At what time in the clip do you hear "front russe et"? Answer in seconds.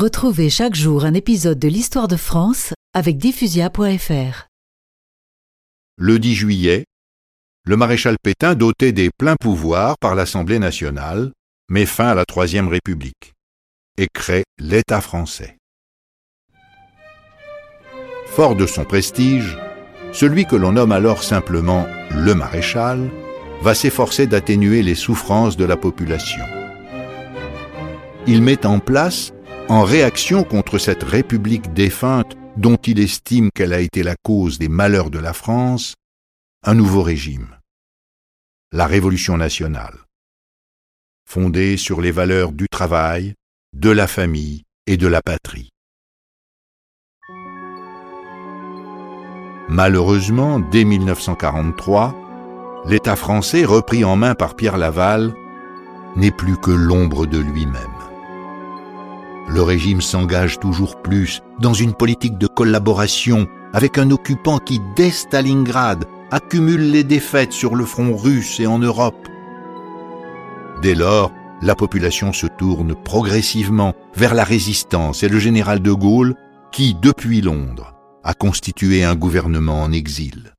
67.84-68.68